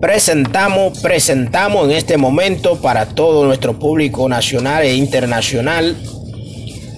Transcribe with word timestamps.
Presentamos, 0.00 1.00
presentamos 1.00 1.86
en 1.86 1.92
este 1.96 2.16
momento 2.16 2.80
para 2.80 3.06
todo 3.06 3.44
nuestro 3.44 3.80
público 3.80 4.28
nacional 4.28 4.84
e 4.84 4.94
internacional, 4.94 5.96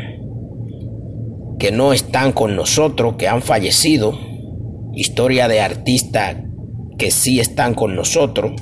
que 1.59 1.73
no 1.73 1.93
están 1.93 2.33
con 2.33 2.57
nosotros, 2.57 3.15
que 3.17 3.29
han 3.29 3.43
fallecido, 3.43 4.19
historia 4.95 5.49
de 5.49 5.61
artistas 5.61 6.37
que 6.99 7.11
sí 7.11 7.41
están 7.41 7.75
con 7.75 7.97
nosotros, 7.97 8.53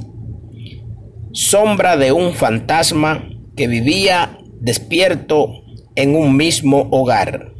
sombra 1.32 1.96
de 1.96 2.12
un 2.12 2.32
fantasma 2.32 3.28
que 3.56 3.66
vivía 3.66 4.38
despierto 4.60 5.50
en 5.96 6.16
un 6.16 6.36
mismo 6.36 6.88
hogar. 6.90 7.52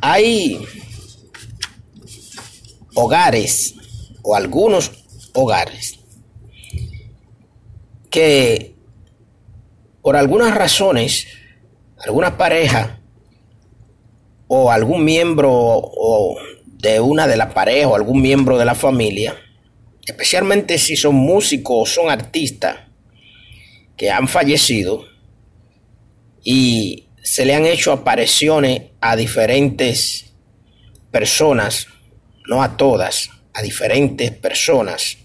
Hay 0.00 0.64
hogares 2.94 3.74
o 4.22 4.34
algunos 4.34 4.92
hogares 5.34 5.98
que 8.10 8.74
por 10.02 10.16
algunas 10.16 10.54
razones, 10.54 11.26
alguna 11.98 12.38
pareja 12.38 13.00
o 14.46 14.70
algún 14.70 15.04
miembro 15.04 15.50
o 15.52 16.38
de 16.64 17.00
una 17.00 17.26
de 17.26 17.36
las 17.36 17.52
parejas 17.52 17.90
o 17.90 17.96
algún 17.96 18.22
miembro 18.22 18.56
de 18.56 18.64
la 18.64 18.74
familia, 18.74 19.36
especialmente 20.06 20.78
si 20.78 20.96
son 20.96 21.16
músicos 21.16 21.76
o 21.76 21.86
son 21.86 22.10
artistas 22.10 22.78
que 23.96 24.10
han 24.10 24.28
fallecido 24.28 25.04
se 27.38 27.44
le 27.44 27.54
han 27.54 27.66
hecho 27.66 27.92
apariciones 27.92 28.82
a 29.00 29.14
diferentes 29.14 30.32
personas, 31.12 31.86
no 32.48 32.64
a 32.64 32.76
todas, 32.76 33.30
a 33.54 33.62
diferentes 33.62 34.32
personas. 34.32 35.18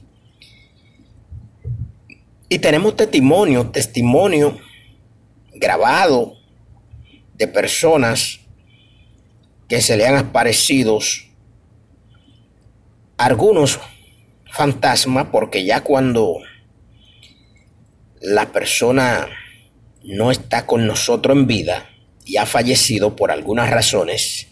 Y 2.50 2.60
tenemos 2.60 2.96
testimonio, 2.96 3.72
testimonio 3.72 4.60
grabado 5.56 6.36
de 7.34 7.48
personas 7.48 8.42
que 9.68 9.82
se 9.82 9.98
le 9.98 10.06
han 10.06 10.18
aparecido 10.18 11.00
algunos 13.18 13.80
fantasmas, 14.52 15.30
porque 15.32 15.66
ya 15.66 15.82
cuando 15.82 16.38
la 18.22 18.52
persona 18.52 19.30
no 20.04 20.30
está 20.30 20.68
con 20.68 20.86
nosotros 20.86 21.36
en 21.36 21.48
vida 21.48 21.90
y 22.26 22.38
ha 22.38 22.46
fallecido 22.46 23.16
por 23.16 23.32
algunas 23.32 23.70
razones, 23.70 24.48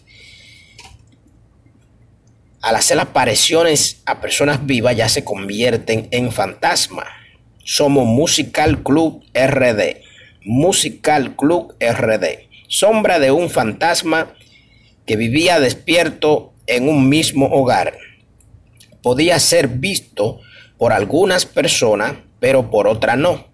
al 2.62 2.76
hacer 2.76 3.00
apariciones 3.00 4.02
a 4.06 4.20
personas 4.20 4.64
vivas 4.64 4.96
ya 4.96 5.08
se 5.08 5.24
convierten 5.24 6.06
en 6.12 6.30
fantasmas. 6.30 7.08
Somos 7.64 8.06
Musical 8.06 8.84
Club 8.84 9.24
RD. 9.34 9.96
Musical 10.44 11.34
Club 11.34 11.74
RD. 11.80 12.48
Sombra 12.68 13.18
de 13.18 13.32
un 13.32 13.50
fantasma 13.50 14.32
que 15.06 15.16
vivía 15.16 15.58
despierto 15.58 16.54
en 16.68 16.88
un 16.88 17.08
mismo 17.08 17.46
hogar. 17.46 17.98
Podía 19.02 19.40
ser 19.40 19.66
visto 19.66 20.38
por 20.78 20.92
algunas 20.92 21.46
personas, 21.46 22.14
pero 22.38 22.70
por 22.70 22.86
otras 22.86 23.18
no. 23.18 23.48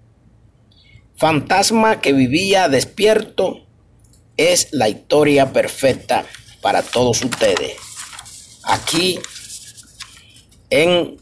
Fantasma 1.16 2.02
que 2.02 2.12
vivía 2.12 2.68
despierto 2.68 3.67
es 4.38 4.68
la 4.72 4.88
historia 4.88 5.52
perfecta 5.52 6.24
para 6.62 6.82
todos 6.82 7.22
ustedes. 7.22 7.76
Aquí 8.62 9.18
en 10.70 11.18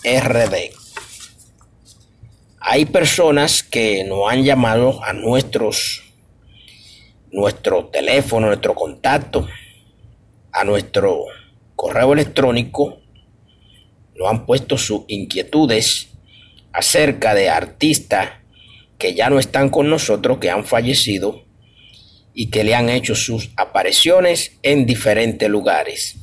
RD. 0.04 0.79
Hay 2.72 2.86
personas 2.86 3.64
que 3.64 4.04
nos 4.04 4.32
han 4.32 4.44
llamado 4.44 5.04
a 5.04 5.12
nuestros 5.14 6.04
nuestro 7.32 7.88
teléfono, 7.88 8.46
nuestro 8.46 8.76
contacto, 8.76 9.48
a 10.52 10.64
nuestro 10.64 11.26
correo 11.76 12.14
electrónico, 12.14 13.02
nos 14.16 14.30
han 14.30 14.46
puesto 14.46 14.78
sus 14.78 15.02
inquietudes 15.08 16.10
acerca 16.72 17.34
de 17.34 17.50
artistas 17.50 18.30
que 19.00 19.16
ya 19.16 19.32
no 19.32 19.40
están 19.40 19.70
con 19.70 19.90
nosotros, 19.90 20.38
que 20.38 20.52
han 20.52 20.64
fallecido 20.64 21.42
y 22.36 22.52
que 22.52 22.64
le 22.64 22.76
han 22.76 22.90
hecho 22.90 23.16
sus 23.16 23.50
apariciones 23.58 24.60
en 24.62 24.86
diferentes 24.86 25.50
lugares 25.50 26.18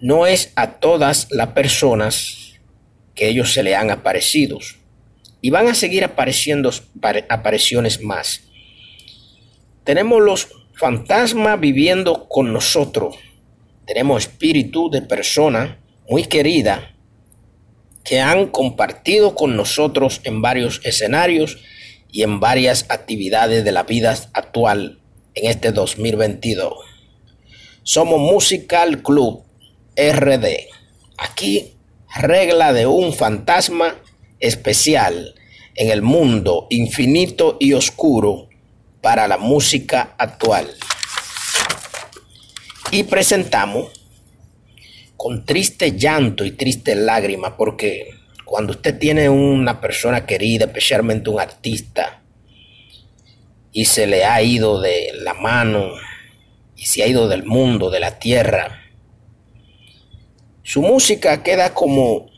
no 0.00 0.26
es 0.26 0.52
a 0.56 0.78
todas 0.78 1.26
las 1.30 1.48
personas 1.48 2.54
que 3.14 3.28
ellos 3.28 3.52
se 3.52 3.62
le 3.62 3.76
han 3.76 3.90
aparecido. 3.90 4.58
Y 5.40 5.50
van 5.50 5.68
a 5.68 5.74
seguir 5.74 6.04
apareciendo 6.04 6.70
apariciones 7.28 8.02
más. 8.02 8.42
Tenemos 9.84 10.20
los 10.22 10.48
fantasmas 10.74 11.58
viviendo 11.58 12.28
con 12.28 12.52
nosotros. 12.52 13.16
Tenemos 13.86 14.22
espíritu 14.22 14.90
de 14.90 15.02
personas 15.02 15.76
muy 16.08 16.24
queridas 16.24 16.80
que 18.04 18.20
han 18.20 18.46
compartido 18.46 19.34
con 19.34 19.56
nosotros 19.56 20.20
en 20.24 20.42
varios 20.42 20.80
escenarios 20.84 21.58
y 22.10 22.22
en 22.22 22.40
varias 22.40 22.86
actividades 22.88 23.64
de 23.64 23.72
la 23.72 23.84
vida 23.84 24.16
actual 24.32 25.00
en 25.34 25.50
este 25.50 25.72
2022. 25.72 26.74
Somos 27.82 28.20
Musical 28.20 29.02
Club 29.02 29.44
RD. 29.96 30.46
Aquí 31.18 31.74
regla 32.14 32.72
de 32.72 32.86
un 32.86 33.12
fantasma 33.12 33.96
especial 34.40 35.34
en 35.74 35.90
el 35.90 36.02
mundo 36.02 36.66
infinito 36.70 37.56
y 37.60 37.74
oscuro 37.74 38.48
para 39.00 39.28
la 39.28 39.38
música 39.38 40.14
actual. 40.18 40.68
Y 42.90 43.04
presentamos 43.04 43.92
con 45.16 45.44
triste 45.44 45.96
llanto 45.96 46.44
y 46.44 46.52
triste 46.52 46.94
lágrima 46.94 47.56
porque 47.56 48.10
cuando 48.44 48.72
usted 48.72 48.98
tiene 48.98 49.28
una 49.28 49.80
persona 49.80 50.26
querida, 50.26 50.64
especialmente 50.64 51.30
un 51.30 51.38
artista, 51.38 52.22
y 53.72 53.84
se 53.84 54.06
le 54.06 54.24
ha 54.24 54.42
ido 54.42 54.80
de 54.80 55.12
la 55.22 55.34
mano 55.34 55.92
y 56.74 56.86
se 56.86 57.02
ha 57.02 57.06
ido 57.06 57.28
del 57.28 57.44
mundo, 57.44 57.90
de 57.90 58.00
la 58.00 58.18
tierra, 58.18 58.80
su 60.62 60.82
música 60.82 61.42
queda 61.42 61.74
como 61.74 62.29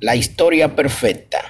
la 0.00 0.16
historia 0.16 0.74
perfecta. 0.74 1.40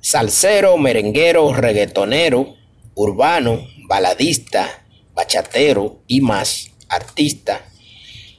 Salsero, 0.00 0.76
merenguero, 0.76 1.52
reggaetonero, 1.52 2.54
urbano, 2.94 3.66
baladista, 3.88 4.84
bachatero 5.14 6.02
y 6.06 6.20
más 6.20 6.70
artistas 6.88 7.60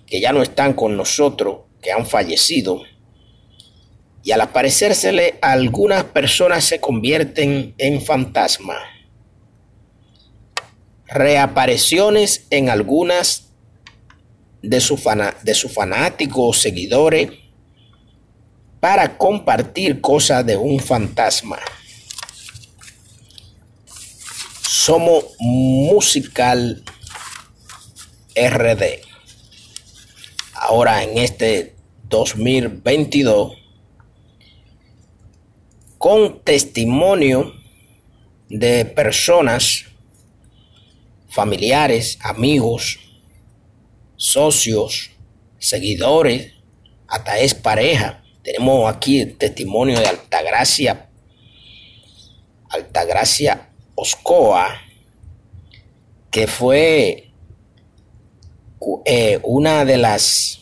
que 0.08 0.20
ya 0.20 0.34
no 0.34 0.42
están 0.42 0.74
con 0.74 0.98
nosotros, 0.98 1.62
que 1.82 1.92
han 1.92 2.06
fallecido. 2.06 2.82
Y 4.24 4.32
al 4.32 4.42
aparecérsele 4.42 5.40
algunas 5.42 6.04
personas 6.04 6.66
se 6.66 6.80
convierten 6.80 7.74
en 7.78 8.02
fantasmas. 8.02 8.82
Reapariciones 11.08 12.46
en 12.50 12.70
algunas 12.70 13.52
de 14.62 14.80
sus 14.80 15.02
de 15.44 15.54
su 15.56 15.70
fanáticos 15.70 16.50
o 16.50 16.54
seguidores 16.54 17.30
para 18.82 19.18
compartir 19.18 20.02
cosas 20.02 20.46
de 20.46 20.58
un 20.58 20.82
fantasma. 20.82 21.58
somos 24.84 25.26
Musical 25.40 26.84
RD. 28.36 28.84
Ahora 30.56 31.04
en 31.04 31.20
este 31.20 31.76
2022 32.10 33.54
con 36.00 36.44
testimonio 36.44 37.54
de 38.50 38.86
personas, 38.86 39.86
familiares, 41.30 42.18
amigos, 42.22 43.00
socios, 44.16 45.12
seguidores, 45.60 46.54
hasta 47.08 47.38
es 47.38 47.54
pareja. 47.54 48.21
Tenemos 48.44 48.94
aquí 48.94 49.22
el 49.22 49.38
testimonio 49.38 50.00
de 50.00 50.08
Altagracia, 50.08 51.10
Altagracia 52.70 53.70
Oscoa, 53.94 54.82
que 56.32 56.48
fue 56.48 57.32
eh, 59.06 59.40
una 59.44 59.86
de 59.86 59.98
las 59.98 60.60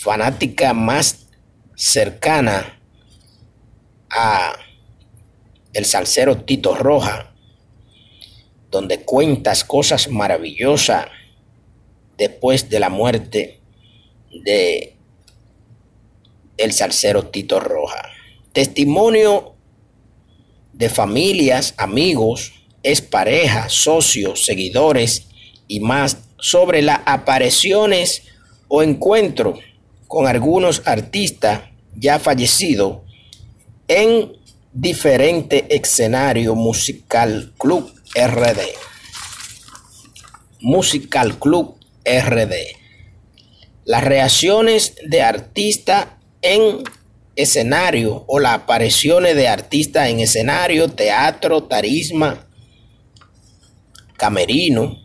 fanáticas 0.00 0.74
más 0.74 1.26
cercanas 1.76 2.66
a 4.10 4.56
el 5.72 5.84
salsero 5.84 6.38
Tito 6.38 6.74
Roja, 6.74 7.34
donde 8.70 9.04
cuentas 9.04 9.62
cosas 9.62 10.08
maravillosas 10.08 11.06
después 12.16 12.68
de 12.68 12.80
la 12.80 12.88
muerte 12.88 13.60
de 14.44 14.97
el 16.58 16.72
salsero 16.72 17.26
Tito 17.28 17.60
Roja. 17.60 18.10
Testimonio 18.52 19.54
de 20.72 20.88
familias, 20.88 21.74
amigos, 21.76 22.52
es 22.82 23.00
pareja, 23.00 23.68
socios, 23.68 24.44
seguidores 24.44 25.28
y 25.66 25.80
más 25.80 26.18
sobre 26.38 26.82
las 26.82 27.00
apariciones 27.06 28.22
o 28.68 28.82
encuentros 28.82 29.60
con 30.06 30.26
algunos 30.26 30.82
artistas 30.86 31.62
ya 31.96 32.18
fallecidos 32.18 32.98
en 33.88 34.32
diferente 34.72 35.66
escenario 35.74 36.54
musical 36.54 37.52
Club 37.58 37.92
RD. 38.14 38.60
Musical 40.60 41.38
Club 41.38 41.76
RD. 42.04 42.54
Las 43.84 44.04
reacciones 44.04 44.94
de 45.06 45.22
artistas 45.22 46.08
en 46.42 46.82
escenario 47.36 48.24
o 48.26 48.38
las 48.38 48.54
apariciones 48.54 49.36
de 49.36 49.48
artistas 49.48 50.08
en 50.08 50.20
escenario, 50.20 50.88
teatro, 50.88 51.64
tarisma, 51.64 52.46
camerino, 54.16 54.98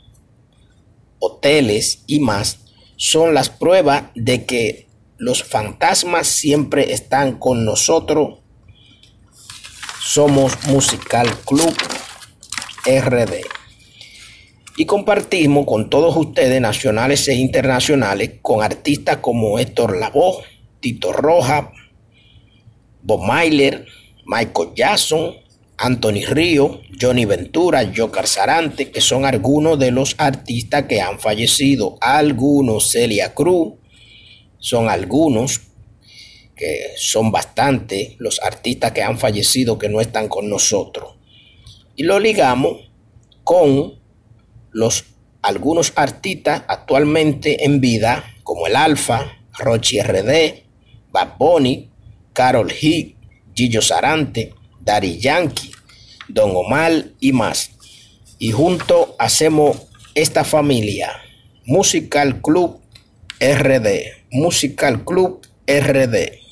hoteles 1.20 2.04
y 2.08 2.20
más 2.20 2.60
son 2.96 3.34
las 3.34 3.50
pruebas 3.50 4.06
de 4.16 4.46
que 4.46 4.88
los 5.18 5.44
fantasmas 5.44 6.28
siempre 6.28 6.94
están 6.94 7.38
con 7.40 7.66
nosotros 7.66 8.44
somos 10.04 10.66
Musical 10.68 11.28
Club 11.46 11.74
RD. 12.86 13.42
Y 14.76 14.86
compartimos 14.86 15.66
con 15.66 15.90
todos 15.90 16.16
ustedes, 16.18 16.60
nacionales 16.60 17.28
e 17.30 17.36
internacionales, 17.36 18.34
con 18.42 18.62
artistas 18.62 19.18
como 19.18 19.60
Héctor 19.60 19.98
Lavoe, 19.98 20.44
Tito 20.84 21.14
Roja, 21.14 21.72
Bob 23.02 23.22
Myler, 23.24 23.88
Michael 24.26 24.72
Jackson, 24.76 25.34
Anthony 25.78 26.26
Río, 26.28 26.82
Johnny 27.00 27.24
Ventura, 27.24 27.90
Joker 27.96 28.28
Sarante, 28.28 28.92
que 28.92 29.00
son 29.00 29.24
algunos 29.24 29.80
de 29.80 29.92
los 29.92 30.16
artistas 30.18 30.84
que 30.84 31.00
han 31.00 31.20
fallecido. 31.20 31.98
Algunos, 32.02 32.92
Celia 32.92 33.34
Cruz, 33.34 33.76
son 34.60 34.90
algunos 34.90 35.62
que 36.54 36.92
son 36.98 37.32
bastante 37.32 38.18
los 38.20 38.42
artistas 38.42 38.92
que 38.92 39.04
han 39.04 39.18
fallecido 39.18 39.80
que 39.80 39.88
no 39.88 40.02
están 40.02 40.28
con 40.28 40.50
nosotros. 40.50 41.16
Y 41.96 42.04
lo 42.04 42.20
ligamos 42.20 42.90
con 43.46 44.02
los 44.72 45.06
algunos 45.42 45.94
artistas 45.96 46.64
actualmente 46.68 47.64
en 47.64 47.80
vida, 47.80 48.26
como 48.44 48.68
el 48.68 48.76
Alfa, 48.76 49.32
Rochi 49.60 50.02
RD, 50.02 50.63
Bad 51.14 51.38
Bunny, 51.38 51.90
Carol 52.34 52.72
Heath, 52.72 53.16
Gillo 53.56 53.82
Sarante, 53.82 54.54
Dari 54.82 55.20
Yankee, 55.20 55.72
Don 56.28 56.52
Omar 56.56 57.06
y 57.20 57.32
más. 57.32 57.70
Y 58.40 58.52
junto 58.52 59.16
hacemos 59.20 59.78
esta 60.16 60.44
familia, 60.44 61.22
Musical 61.66 62.42
Club 62.42 62.82
RD, 63.40 63.88
Musical 64.32 65.06
Club 65.06 65.42
RD. 65.68 66.43